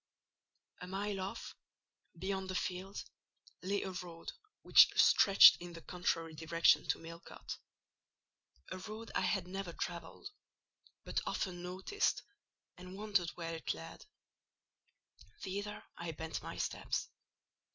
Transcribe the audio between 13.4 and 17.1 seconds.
it led: thither I bent my steps.